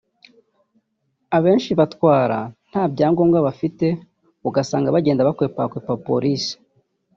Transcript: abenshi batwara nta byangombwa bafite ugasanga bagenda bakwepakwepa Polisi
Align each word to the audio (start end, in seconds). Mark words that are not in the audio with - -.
abenshi 1.37 1.71
batwara 1.79 2.39
nta 2.69 2.83
byangombwa 2.93 3.39
bafite 3.47 3.85
ugasanga 4.47 4.93
bagenda 4.95 5.27
bakwepakwepa 5.27 5.93
Polisi 6.07 6.53